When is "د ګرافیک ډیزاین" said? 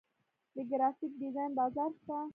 0.55-1.51